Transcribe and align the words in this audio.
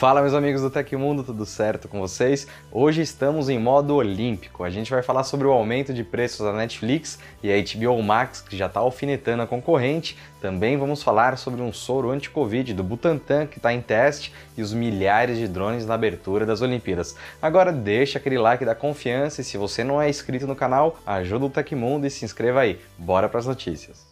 Fala 0.00 0.22
meus 0.22 0.32
amigos 0.32 0.62
do 0.62 0.70
Tecmundo, 0.70 1.22
tudo 1.22 1.44
certo 1.44 1.86
com 1.86 2.00
vocês? 2.00 2.46
Hoje 2.72 3.02
estamos 3.02 3.50
em 3.50 3.58
modo 3.58 3.94
olímpico. 3.96 4.64
A 4.64 4.70
gente 4.70 4.90
vai 4.90 5.02
falar 5.02 5.24
sobre 5.24 5.46
o 5.46 5.52
aumento 5.52 5.92
de 5.92 6.02
preços 6.02 6.40
da 6.40 6.54
Netflix 6.54 7.18
e 7.42 7.52
a 7.52 7.62
HBO 7.62 8.02
Max, 8.02 8.40
que 8.40 8.56
já 8.56 8.64
está 8.64 8.80
alfinetando 8.80 9.42
a 9.42 9.46
concorrente. 9.46 10.16
Também 10.40 10.78
vamos 10.78 11.02
falar 11.02 11.36
sobre 11.36 11.60
um 11.60 11.70
soro 11.70 12.08
anti-Covid 12.08 12.72
do 12.72 12.82
Butantan, 12.82 13.46
que 13.46 13.58
está 13.58 13.74
em 13.74 13.82
teste, 13.82 14.32
e 14.56 14.62
os 14.62 14.72
milhares 14.72 15.36
de 15.36 15.46
drones 15.46 15.84
na 15.84 15.92
abertura 15.92 16.46
das 16.46 16.62
Olimpíadas. 16.62 17.14
Agora 17.42 17.70
deixa 17.70 18.16
aquele 18.16 18.38
like 18.38 18.64
da 18.64 18.74
confiança 18.74 19.42
e 19.42 19.44
se 19.44 19.58
você 19.58 19.84
não 19.84 20.00
é 20.00 20.08
inscrito 20.08 20.46
no 20.46 20.56
canal, 20.56 20.96
ajuda 21.04 21.44
o 21.44 21.50
Tecmundo 21.50 22.06
e 22.06 22.10
se 22.10 22.24
inscreva 22.24 22.60
aí. 22.60 22.80
Bora 22.96 23.28
para 23.28 23.40
as 23.40 23.46
notícias. 23.46 24.08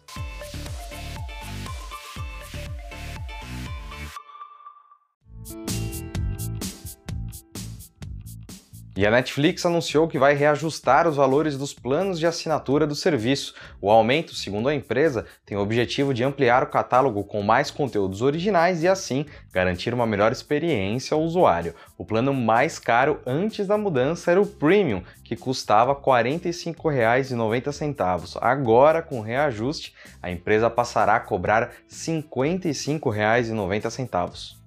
E 8.99 9.07
a 9.07 9.11
Netflix 9.11 9.65
anunciou 9.65 10.09
que 10.09 10.19
vai 10.19 10.33
reajustar 10.33 11.07
os 11.07 11.15
valores 11.15 11.57
dos 11.57 11.73
planos 11.73 12.19
de 12.19 12.27
assinatura 12.27 12.85
do 12.85 12.93
serviço. 12.93 13.53
O 13.79 13.89
aumento, 13.89 14.35
segundo 14.35 14.67
a 14.67 14.75
empresa, 14.75 15.25
tem 15.45 15.57
o 15.57 15.61
objetivo 15.61 16.13
de 16.13 16.21
ampliar 16.21 16.63
o 16.63 16.67
catálogo 16.67 17.23
com 17.23 17.41
mais 17.41 17.71
conteúdos 17.71 18.21
originais 18.21 18.83
e, 18.83 18.89
assim, 18.89 19.25
garantir 19.53 19.93
uma 19.93 20.05
melhor 20.05 20.33
experiência 20.33 21.15
ao 21.15 21.21
usuário. 21.21 21.73
O 21.97 22.03
plano 22.03 22.33
mais 22.33 22.77
caro 22.77 23.21
antes 23.25 23.67
da 23.67 23.77
mudança 23.77 24.31
era 24.31 24.41
o 24.41 24.45
Premium, 24.45 25.01
que 25.23 25.37
custava 25.37 25.93
R$ 25.93 26.01
45,90. 26.01 28.37
Agora, 28.41 29.01
com 29.01 29.21
reajuste, 29.21 29.93
a 30.21 30.29
empresa 30.29 30.69
passará 30.69 31.15
a 31.15 31.21
cobrar 31.21 31.61
R$ 31.61 31.69
55,90. 31.89 34.58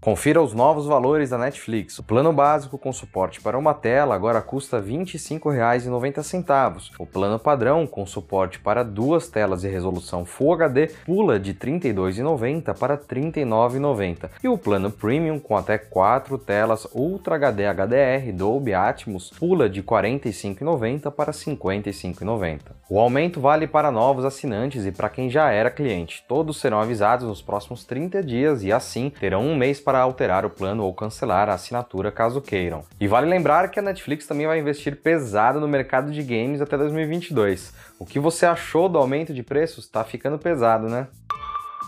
Confira 0.00 0.40
os 0.40 0.54
novos 0.54 0.86
valores 0.86 1.30
da 1.30 1.38
Netflix. 1.38 1.98
O 1.98 2.04
plano 2.04 2.32
básico 2.32 2.78
com 2.78 2.92
suporte 2.92 3.40
para 3.40 3.58
uma 3.58 3.74
tela 3.74 4.14
agora 4.14 4.40
custa 4.40 4.78
R$ 4.78 4.92
25,90. 4.92 6.90
O 7.00 7.04
plano 7.04 7.36
padrão 7.36 7.84
com 7.84 8.06
suporte 8.06 8.60
para 8.60 8.84
duas 8.84 9.28
telas 9.28 9.64
e 9.64 9.68
resolução 9.68 10.24
Full 10.24 10.52
HD 10.52 10.86
pula 11.04 11.40
de 11.40 11.50
R$ 11.50 11.80
32,90 11.80 12.78
para 12.78 12.94
R$ 12.94 13.00
39,90. 13.08 14.30
E 14.42 14.48
o 14.48 14.56
plano 14.56 14.88
Premium 14.88 15.40
com 15.40 15.56
até 15.56 15.76
quatro 15.76 16.38
telas 16.38 16.86
Ultra 16.94 17.34
HD 17.34 17.66
HDR 17.66 18.32
Dolby 18.32 18.74
Atmos 18.74 19.30
pula 19.30 19.68
de 19.68 19.80
R$ 19.80 19.86
45,90 19.86 21.10
para 21.10 21.32
R$ 21.32 21.38
55,90. 21.38 22.77
O 22.90 22.98
aumento 22.98 23.38
vale 23.38 23.66
para 23.66 23.90
novos 23.90 24.24
assinantes 24.24 24.86
e 24.86 24.90
para 24.90 25.10
quem 25.10 25.28
já 25.28 25.50
era 25.50 25.70
cliente. 25.70 26.24
Todos 26.26 26.58
serão 26.58 26.80
avisados 26.80 27.28
nos 27.28 27.42
próximos 27.42 27.84
30 27.84 28.22
dias 28.22 28.62
e 28.62 28.72
assim 28.72 29.10
terão 29.10 29.46
um 29.46 29.54
mês 29.54 29.78
para 29.78 30.00
alterar 30.00 30.46
o 30.46 30.50
plano 30.50 30.82
ou 30.82 30.94
cancelar 30.94 31.50
a 31.50 31.52
assinatura 31.52 32.10
caso 32.10 32.40
queiram. 32.40 32.82
E 32.98 33.06
vale 33.06 33.28
lembrar 33.28 33.68
que 33.70 33.78
a 33.78 33.82
Netflix 33.82 34.26
também 34.26 34.46
vai 34.46 34.58
investir 34.58 34.96
pesado 35.02 35.60
no 35.60 35.68
mercado 35.68 36.10
de 36.10 36.22
games 36.22 36.62
até 36.62 36.78
2022. 36.78 37.74
O 37.98 38.06
que 38.06 38.18
você 38.18 38.46
achou 38.46 38.88
do 38.88 38.96
aumento 38.96 39.34
de 39.34 39.42
preços? 39.42 39.86
Tá 39.86 40.02
ficando 40.02 40.38
pesado, 40.38 40.88
né? 40.88 41.08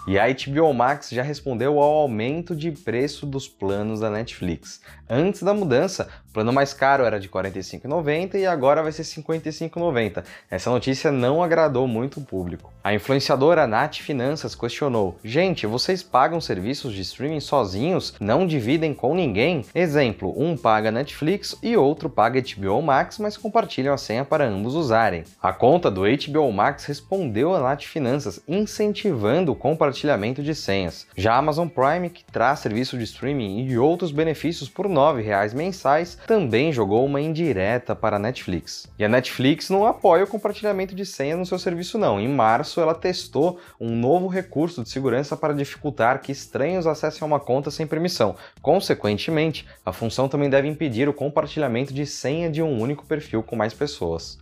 E 0.07 0.19
a 0.19 0.27
HBO 0.27 0.73
Max 0.73 1.11
já 1.11 1.23
respondeu 1.23 1.79
ao 1.79 1.93
aumento 1.93 2.57
de 2.57 2.73
preço 2.73 3.27
dos 3.27 3.47
planos 3.47 4.01
da 4.01 4.11
Netflix. 4.11 4.81
Antes 5.09 5.43
da 5.43 5.53
mudança, 5.53 6.09
o 6.31 6.33
plano 6.33 6.53
mais 6.53 6.73
caro 6.73 7.05
era 7.05 7.19
de 7.19 7.27
R$ 7.27 7.33
45,90 7.35 8.37
e 8.37 8.47
agora 8.47 8.85
vai 8.85 8.93
ser 8.93 9.03
R$ 9.03 9.25
55,90. 9.25 10.23
Essa 10.49 10.71
notícia 10.71 11.11
não 11.11 11.43
agradou 11.43 11.89
muito 11.89 12.21
o 12.21 12.25
público. 12.25 12.73
A 12.85 12.95
influenciadora 12.95 13.67
Nath 13.67 13.97
Finanças 13.97 14.55
questionou: 14.55 15.19
Gente, 15.25 15.67
vocês 15.67 16.05
pagam 16.05 16.41
serviços 16.41 16.95
de 16.95 17.01
streaming 17.01 17.41
sozinhos? 17.41 18.15
Não 18.21 18.47
dividem 18.47 18.95
com 18.95 19.13
ninguém? 19.13 19.65
Exemplo: 19.75 20.33
um 20.41 20.57
paga 20.57 20.93
Netflix 20.93 21.57
e 21.65 21.77
outro 21.77 22.09
paga 22.09 22.41
HBO 22.41 22.81
Max, 22.81 23.19
mas 23.19 23.37
compartilham 23.37 23.93
a 23.93 23.99
senha 23.99 24.25
para 24.25 24.47
ambos 24.47 24.77
usarem. 24.77 25.25
A 25.43 25.53
conta 25.53 25.91
do 25.91 26.03
HBO 26.03 26.53
Max 26.53 26.85
respondeu 26.85 27.57
a 27.57 27.59
Nath 27.59 27.83
Finanças, 27.83 28.41
incentivando 28.47 29.51
o 29.51 29.57
compartilhamento 29.57 30.45
de 30.45 30.55
senhas. 30.55 31.09
Já 31.17 31.35
a 31.35 31.39
Amazon 31.39 31.67
Prime, 31.67 32.09
que 32.09 32.23
traz 32.23 32.61
serviço 32.61 32.97
de 32.97 33.03
streaming 33.03 33.67
e 33.67 33.77
outros 33.77 34.13
benefícios 34.13 34.69
por 34.69 34.87
R$ 34.87 34.93
9,00 34.93 35.55
mensais, 35.55 36.20
também 36.27 36.73
jogou 36.73 37.05
uma 37.05 37.21
indireta 37.21 37.95
para 37.95 38.17
a 38.17 38.19
Netflix. 38.19 38.89
E 38.99 39.05
a 39.05 39.09
Netflix 39.09 39.71
não 39.71 39.87
apoia 39.87 40.25
o 40.25 40.27
compartilhamento 40.27 40.95
de 40.95 41.05
senhas 41.05 41.39
no 41.39 41.47
seu 41.47 41.59
serviço 41.59 41.99
não. 41.99 42.21
Em 42.21 42.29
março, 42.29 42.81
ela 42.81 42.95
testou 42.95 43.59
um 43.81 43.95
novo 43.95 44.29
recurso 44.29 44.83
de 44.83 44.91
segurança 44.91 45.37
para 45.37 45.55
dificultar 45.55 46.21
que 46.21 46.33
estranhos 46.33 46.87
acessem 46.87 47.27
uma 47.27 47.41
conta 47.41 47.71
sem 47.71 47.87
permissão. 47.87 48.37
Consequentemente, 48.63 49.67
a 49.85 49.93
função 49.93 50.29
também 50.29 50.51
deve 50.51 50.69
impedir 50.69 51.09
o 51.09 51.15
compartilhamento 51.15 51.93
de 51.93 52.07
senha 52.07 52.51
de 52.51 52.63
um 52.63 52.81
único 52.81 53.07
perfil 53.07 53.43
com 53.43 53.57
mais 53.57 53.75
pessoas. 53.75 54.39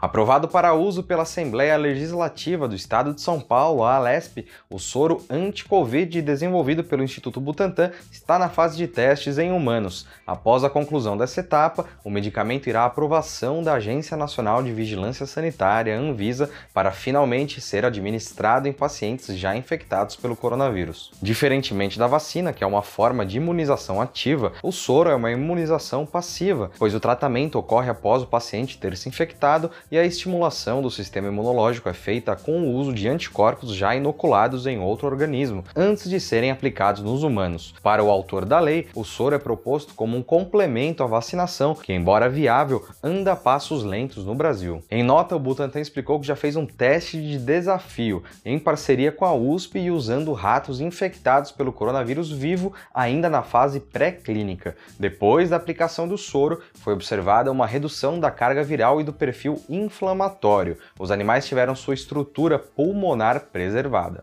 Aprovado 0.00 0.48
para 0.48 0.72
uso 0.72 1.02
pela 1.02 1.24
Assembleia 1.24 1.76
Legislativa 1.76 2.66
do 2.66 2.74
Estado 2.74 3.12
de 3.12 3.20
São 3.20 3.38
Paulo, 3.38 3.84
a 3.84 3.96
Alesp, 3.96 4.46
o 4.70 4.78
soro 4.78 5.22
anti-Covid 5.28 6.22
desenvolvido 6.22 6.82
pelo 6.82 7.02
Instituto 7.02 7.38
Butantan 7.38 7.90
está 8.10 8.38
na 8.38 8.48
fase 8.48 8.78
de 8.78 8.88
testes 8.88 9.36
em 9.36 9.52
humanos. 9.52 10.06
Após 10.26 10.64
a 10.64 10.70
conclusão 10.70 11.18
dessa 11.18 11.40
etapa, 11.40 11.84
o 12.02 12.08
medicamento 12.08 12.66
irá 12.66 12.84
à 12.84 12.86
aprovação 12.86 13.62
da 13.62 13.74
Agência 13.74 14.16
Nacional 14.16 14.62
de 14.62 14.72
Vigilância 14.72 15.26
Sanitária, 15.26 15.98
Anvisa, 15.98 16.48
para 16.72 16.92
finalmente 16.92 17.60
ser 17.60 17.84
administrado 17.84 18.66
em 18.66 18.72
pacientes 18.72 19.36
já 19.36 19.54
infectados 19.54 20.16
pelo 20.16 20.34
coronavírus. 20.34 21.12
Diferentemente 21.20 21.98
da 21.98 22.06
vacina, 22.06 22.54
que 22.54 22.64
é 22.64 22.66
uma 22.66 22.82
forma 22.82 23.26
de 23.26 23.36
imunização 23.36 24.00
ativa, 24.00 24.52
o 24.62 24.72
soro 24.72 25.10
é 25.10 25.14
uma 25.14 25.30
imunização 25.30 26.06
passiva, 26.06 26.70
pois 26.78 26.94
o 26.94 27.00
tratamento 27.00 27.58
ocorre 27.58 27.90
após 27.90 28.22
o 28.22 28.26
paciente 28.26 28.78
ter 28.78 28.96
se 28.96 29.06
infectado 29.06 29.70
e 29.90 29.98
a 29.98 30.04
estimulação 30.04 30.80
do 30.80 30.90
sistema 30.90 31.28
imunológico 31.28 31.88
é 31.88 31.92
feita 31.92 32.36
com 32.36 32.62
o 32.62 32.74
uso 32.74 32.92
de 32.92 33.08
anticorpos 33.08 33.74
já 33.74 33.94
inoculados 33.94 34.66
em 34.66 34.78
outro 34.78 35.06
organismo, 35.06 35.64
antes 35.74 36.08
de 36.08 36.20
serem 36.20 36.50
aplicados 36.50 37.02
nos 37.02 37.22
humanos. 37.22 37.74
Para 37.82 38.04
o 38.04 38.10
autor 38.10 38.44
da 38.44 38.60
lei, 38.60 38.86
o 38.94 39.04
soro 39.04 39.34
é 39.34 39.38
proposto 39.38 39.94
como 39.94 40.16
um 40.16 40.22
complemento 40.22 41.02
à 41.02 41.06
vacinação, 41.06 41.74
que, 41.74 41.92
embora 41.92 42.28
viável, 42.28 42.86
anda 43.02 43.32
a 43.32 43.36
passos 43.36 43.82
lentos 43.82 44.24
no 44.24 44.34
Brasil. 44.34 44.82
Em 44.90 45.02
nota, 45.02 45.34
o 45.34 45.40
Butantan 45.40 45.80
explicou 45.80 46.20
que 46.20 46.26
já 46.26 46.36
fez 46.36 46.54
um 46.54 46.66
teste 46.66 47.20
de 47.20 47.38
desafio 47.38 48.22
em 48.44 48.58
parceria 48.58 49.10
com 49.10 49.24
a 49.24 49.34
USP 49.34 49.78
e 49.80 49.90
usando 49.90 50.32
ratos 50.32 50.80
infectados 50.80 51.50
pelo 51.50 51.72
coronavírus 51.72 52.30
vivo 52.30 52.72
ainda 52.94 53.28
na 53.28 53.42
fase 53.42 53.80
pré-clínica. 53.80 54.76
Depois 54.98 55.50
da 55.50 55.56
aplicação 55.56 56.06
do 56.06 56.16
soro, 56.16 56.60
foi 56.74 56.92
observada 56.92 57.50
uma 57.50 57.66
redução 57.66 58.20
da 58.20 58.30
carga 58.30 58.62
viral 58.62 59.00
e 59.00 59.04
do 59.04 59.12
perfil 59.12 59.60
inflamatório. 59.84 60.78
Os 60.98 61.10
animais 61.10 61.46
tiveram 61.46 61.74
sua 61.74 61.94
estrutura 61.94 62.58
pulmonar 62.58 63.46
preservada. 63.52 64.22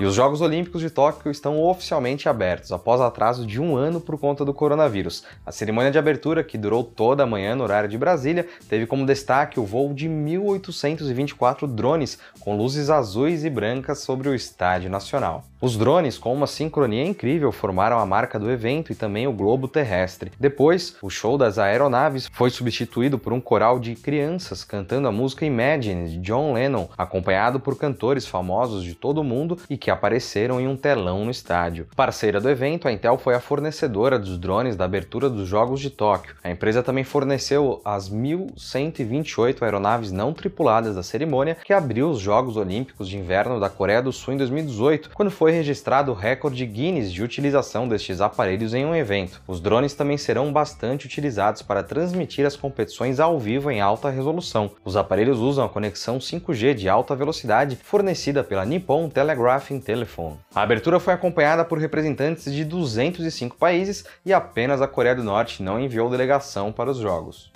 E 0.00 0.04
os 0.04 0.14
Jogos 0.14 0.40
Olímpicos 0.40 0.80
de 0.80 0.90
Tóquio 0.90 1.28
estão 1.28 1.60
oficialmente 1.60 2.28
abertos, 2.28 2.70
após 2.70 3.00
atraso 3.00 3.44
de 3.44 3.60
um 3.60 3.76
ano 3.76 4.00
por 4.00 4.16
conta 4.16 4.44
do 4.44 4.54
coronavírus. 4.54 5.24
A 5.44 5.50
cerimônia 5.50 5.90
de 5.90 5.98
abertura, 5.98 6.44
que 6.44 6.56
durou 6.56 6.84
toda 6.84 7.24
a 7.24 7.26
manhã 7.26 7.56
no 7.56 7.64
horário 7.64 7.88
de 7.88 7.98
Brasília, 7.98 8.46
teve 8.68 8.86
como 8.86 9.04
destaque 9.04 9.58
o 9.58 9.64
voo 9.64 9.92
de 9.92 10.08
1.824 10.08 11.66
drones 11.66 12.16
com 12.38 12.56
luzes 12.56 12.90
azuis 12.90 13.44
e 13.44 13.50
brancas 13.50 13.98
sobre 13.98 14.28
o 14.28 14.34
Estádio 14.36 14.88
Nacional. 14.88 15.44
Os 15.60 15.76
drones, 15.76 16.16
com 16.16 16.32
uma 16.32 16.46
sincronia 16.46 17.04
incrível, 17.04 17.50
formaram 17.50 17.98
a 17.98 18.06
marca 18.06 18.38
do 18.38 18.48
evento 18.48 18.92
e 18.92 18.94
também 18.94 19.26
o 19.26 19.32
globo 19.32 19.66
terrestre. 19.66 20.30
Depois, 20.38 20.96
o 21.02 21.10
show 21.10 21.36
das 21.36 21.58
aeronaves 21.58 22.30
foi 22.32 22.48
substituído 22.48 23.18
por 23.18 23.32
um 23.32 23.40
coral 23.40 23.80
de 23.80 23.96
crianças 23.96 24.62
cantando 24.62 25.08
a 25.08 25.12
música 25.12 25.44
Imagine 25.44 26.10
de 26.10 26.18
John 26.18 26.52
Lennon, 26.52 26.86
acompanhado 26.96 27.58
por 27.58 27.76
cantores 27.76 28.24
famosos 28.24 28.84
de 28.84 28.94
todo 28.94 29.18
o 29.18 29.24
mundo 29.24 29.58
e 29.68 29.76
que 29.76 29.90
apareceram 29.90 30.60
em 30.60 30.68
um 30.68 30.76
telão 30.76 31.24
no 31.24 31.30
estádio. 31.32 31.88
Parceira 31.96 32.40
do 32.40 32.48
evento, 32.48 32.86
a 32.86 32.92
Intel 32.92 33.18
foi 33.18 33.34
a 33.34 33.40
fornecedora 33.40 34.16
dos 34.16 34.38
drones 34.38 34.76
da 34.76 34.84
abertura 34.84 35.28
dos 35.28 35.48
Jogos 35.48 35.80
de 35.80 35.90
Tóquio. 35.90 36.36
A 36.44 36.50
empresa 36.50 36.84
também 36.84 37.02
forneceu 37.02 37.80
as 37.84 38.08
1.128 38.08 39.60
aeronaves 39.62 40.12
não 40.12 40.32
tripuladas 40.32 40.94
da 40.94 41.02
cerimônia 41.02 41.56
que 41.64 41.72
abriu 41.72 42.10
os 42.10 42.20
Jogos 42.20 42.56
Olímpicos 42.56 43.08
de 43.08 43.18
Inverno 43.18 43.58
da 43.58 43.68
Coreia 43.68 44.00
do 44.00 44.12
Sul 44.12 44.34
em 44.34 44.36
2018, 44.36 45.10
quando 45.12 45.32
foi 45.32 45.47
registrado 45.52 46.12
o 46.12 46.14
recorde 46.14 46.64
Guinness 46.64 47.12
de 47.12 47.22
utilização 47.22 47.88
destes 47.88 48.20
aparelhos 48.20 48.74
em 48.74 48.84
um 48.84 48.94
evento. 48.94 49.40
Os 49.46 49.60
drones 49.60 49.94
também 49.94 50.16
serão 50.16 50.52
bastante 50.52 51.06
utilizados 51.06 51.62
para 51.62 51.82
transmitir 51.82 52.46
as 52.46 52.56
competições 52.56 53.20
ao 53.20 53.38
vivo 53.38 53.70
em 53.70 53.80
alta 53.80 54.10
resolução. 54.10 54.70
Os 54.84 54.96
aparelhos 54.96 55.38
usam 55.38 55.64
a 55.64 55.68
conexão 55.68 56.18
5G 56.18 56.74
de 56.74 56.88
alta 56.88 57.14
velocidade 57.14 57.76
fornecida 57.76 58.42
pela 58.44 58.64
Nippon 58.64 59.08
Telegraph 59.08 59.70
Telephone. 59.84 60.38
A 60.54 60.62
abertura 60.62 61.00
foi 61.00 61.14
acompanhada 61.14 61.64
por 61.64 61.78
representantes 61.78 62.52
de 62.52 62.64
205 62.64 63.56
países 63.56 64.04
e 64.24 64.32
apenas 64.32 64.82
a 64.82 64.88
Coreia 64.88 65.14
do 65.14 65.24
Norte 65.24 65.62
não 65.62 65.80
enviou 65.80 66.10
delegação 66.10 66.72
para 66.72 66.90
os 66.90 66.98
Jogos. 66.98 67.50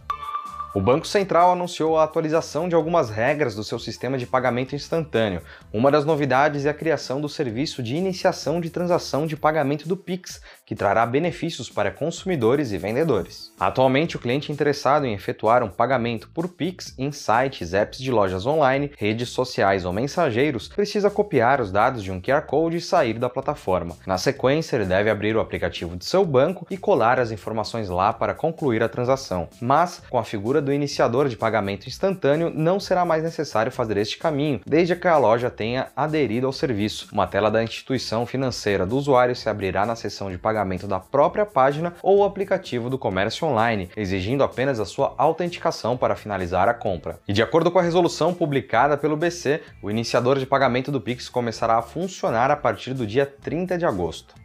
O 0.74 0.80
Banco 0.80 1.06
Central 1.06 1.52
anunciou 1.52 1.98
a 1.98 2.04
atualização 2.04 2.66
de 2.66 2.74
algumas 2.74 3.10
regras 3.10 3.54
do 3.54 3.62
seu 3.62 3.78
sistema 3.78 4.16
de 4.16 4.24
pagamento 4.24 4.74
instantâneo. 4.74 5.42
Uma 5.70 5.90
das 5.90 6.06
novidades 6.06 6.64
é 6.64 6.70
a 6.70 6.74
criação 6.74 7.20
do 7.20 7.28
serviço 7.28 7.82
de 7.82 7.94
iniciação 7.94 8.58
de 8.58 8.70
transação 8.70 9.26
de 9.26 9.36
pagamento 9.36 9.86
do 9.86 9.98
Pix, 9.98 10.40
que 10.64 10.74
trará 10.74 11.04
benefícios 11.04 11.68
para 11.68 11.90
consumidores 11.90 12.72
e 12.72 12.78
vendedores. 12.78 13.52
Atualmente, 13.60 14.16
o 14.16 14.18
cliente 14.18 14.50
interessado 14.50 15.04
em 15.04 15.12
efetuar 15.12 15.62
um 15.62 15.68
pagamento 15.68 16.30
por 16.30 16.48
Pix 16.48 16.94
em 16.96 17.12
sites, 17.12 17.74
apps 17.74 17.98
de 17.98 18.10
lojas 18.10 18.46
online, 18.46 18.92
redes 18.96 19.28
sociais 19.28 19.84
ou 19.84 19.92
mensageiros 19.92 20.68
precisa 20.68 21.10
copiar 21.10 21.60
os 21.60 21.70
dados 21.70 22.02
de 22.02 22.10
um 22.10 22.18
QR 22.18 22.46
Code 22.46 22.78
e 22.78 22.80
sair 22.80 23.18
da 23.18 23.28
plataforma. 23.28 23.98
Na 24.06 24.16
sequência, 24.16 24.76
ele 24.76 24.86
deve 24.86 25.10
abrir 25.10 25.36
o 25.36 25.40
aplicativo 25.40 25.98
de 25.98 26.06
seu 26.06 26.24
banco 26.24 26.66
e 26.70 26.78
colar 26.78 27.20
as 27.20 27.30
informações 27.30 27.90
lá 27.90 28.10
para 28.10 28.32
concluir 28.32 28.82
a 28.82 28.88
transação. 28.88 29.50
Mas, 29.60 30.02
com 30.08 30.16
a 30.16 30.24
figura 30.24 30.61
do 30.62 30.72
iniciador 30.72 31.28
de 31.28 31.36
pagamento 31.36 31.88
instantâneo, 31.88 32.50
não 32.54 32.80
será 32.80 33.04
mais 33.04 33.22
necessário 33.22 33.72
fazer 33.72 33.96
este 33.96 34.16
caminho, 34.16 34.60
desde 34.66 34.96
que 34.96 35.08
a 35.08 35.18
loja 35.18 35.50
tenha 35.50 35.88
aderido 35.96 36.46
ao 36.46 36.52
serviço. 36.52 37.08
Uma 37.12 37.26
tela 37.26 37.50
da 37.50 37.62
instituição 37.62 38.24
financeira 38.24 38.86
do 38.86 38.96
usuário 38.96 39.36
se 39.36 39.48
abrirá 39.48 39.84
na 39.84 39.96
seção 39.96 40.30
de 40.30 40.38
pagamento 40.38 40.86
da 40.86 41.00
própria 41.00 41.44
página 41.44 41.94
ou 42.02 42.24
aplicativo 42.24 42.88
do 42.88 42.98
comércio 42.98 43.46
online, 43.46 43.90
exigindo 43.96 44.44
apenas 44.44 44.80
a 44.80 44.84
sua 44.84 45.14
autenticação 45.18 45.96
para 45.96 46.16
finalizar 46.16 46.68
a 46.68 46.74
compra. 46.74 47.18
E 47.26 47.32
de 47.32 47.42
acordo 47.42 47.70
com 47.70 47.78
a 47.78 47.82
resolução 47.82 48.32
publicada 48.32 48.96
pelo 48.96 49.16
BC, 49.16 49.60
o 49.82 49.90
iniciador 49.90 50.38
de 50.38 50.46
pagamento 50.46 50.92
do 50.92 51.00
Pix 51.00 51.28
começará 51.28 51.78
a 51.78 51.82
funcionar 51.82 52.50
a 52.50 52.56
partir 52.56 52.94
do 52.94 53.06
dia 53.06 53.26
30 53.26 53.76
de 53.76 53.84
agosto. 53.84 54.41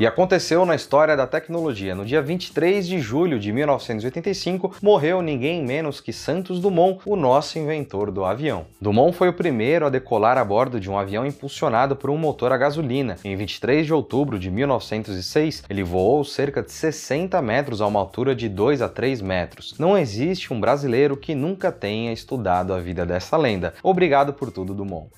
E 0.00 0.06
aconteceu 0.06 0.64
na 0.64 0.76
história 0.76 1.16
da 1.16 1.26
tecnologia. 1.26 1.92
No 1.92 2.04
dia 2.04 2.22
23 2.22 2.86
de 2.86 3.00
julho 3.00 3.36
de 3.36 3.50
1985, 3.52 4.76
morreu 4.80 5.20
ninguém 5.20 5.64
menos 5.64 6.00
que 6.00 6.12
Santos 6.12 6.60
Dumont, 6.60 7.00
o 7.04 7.16
nosso 7.16 7.58
inventor 7.58 8.12
do 8.12 8.24
avião. 8.24 8.66
Dumont 8.80 9.12
foi 9.12 9.28
o 9.28 9.32
primeiro 9.32 9.86
a 9.86 9.90
decolar 9.90 10.38
a 10.38 10.44
bordo 10.44 10.78
de 10.78 10.88
um 10.88 10.96
avião 10.96 11.26
impulsionado 11.26 11.96
por 11.96 12.10
um 12.10 12.16
motor 12.16 12.52
a 12.52 12.56
gasolina. 12.56 13.16
Em 13.24 13.34
23 13.34 13.86
de 13.86 13.92
outubro 13.92 14.38
de 14.38 14.52
1906, 14.52 15.64
ele 15.68 15.82
voou 15.82 16.24
cerca 16.24 16.62
de 16.62 16.70
60 16.70 17.42
metros 17.42 17.80
a 17.80 17.86
uma 17.88 17.98
altura 17.98 18.36
de 18.36 18.48
2 18.48 18.80
a 18.80 18.88
3 18.88 19.20
metros. 19.20 19.74
Não 19.80 19.98
existe 19.98 20.52
um 20.54 20.60
brasileiro 20.60 21.16
que 21.16 21.34
nunca 21.34 21.72
tenha 21.72 22.12
estudado 22.12 22.72
a 22.72 22.78
vida 22.78 23.04
dessa 23.04 23.36
lenda. 23.36 23.74
Obrigado 23.82 24.32
por 24.32 24.52
tudo, 24.52 24.72
Dumont. 24.72 25.08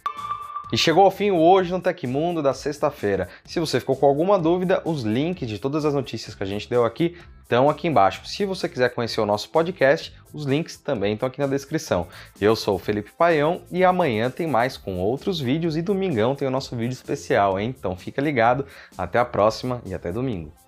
E 0.72 0.78
chegou 0.78 1.02
ao 1.02 1.10
fim 1.10 1.32
Hoje 1.32 1.72
no 1.72 1.80
Tecmundo 1.80 2.40
da 2.40 2.54
sexta-feira. 2.54 3.28
Se 3.44 3.58
você 3.58 3.80
ficou 3.80 3.96
com 3.96 4.06
alguma 4.06 4.38
dúvida, 4.38 4.80
os 4.84 5.02
links 5.02 5.48
de 5.48 5.58
todas 5.58 5.84
as 5.84 5.94
notícias 5.94 6.34
que 6.34 6.42
a 6.44 6.46
gente 6.46 6.70
deu 6.70 6.84
aqui 6.84 7.16
estão 7.42 7.68
aqui 7.68 7.88
embaixo. 7.88 8.24
Se 8.24 8.44
você 8.44 8.68
quiser 8.68 8.90
conhecer 8.90 9.20
o 9.20 9.26
nosso 9.26 9.50
podcast, 9.50 10.14
os 10.32 10.44
links 10.44 10.76
também 10.76 11.14
estão 11.14 11.26
aqui 11.26 11.40
na 11.40 11.48
descrição. 11.48 12.06
Eu 12.40 12.54
sou 12.54 12.76
o 12.76 12.78
Felipe 12.78 13.10
Paião 13.10 13.62
e 13.72 13.84
amanhã 13.84 14.30
tem 14.30 14.46
mais 14.46 14.76
com 14.76 15.00
outros 15.00 15.40
vídeos 15.40 15.76
e 15.76 15.82
domingão 15.82 16.36
tem 16.36 16.46
o 16.46 16.52
nosso 16.52 16.76
vídeo 16.76 16.92
especial, 16.92 17.58
hein? 17.58 17.74
Então 17.76 17.96
fica 17.96 18.22
ligado, 18.22 18.64
até 18.96 19.18
a 19.18 19.24
próxima 19.24 19.82
e 19.84 19.92
até 19.92 20.12
domingo. 20.12 20.60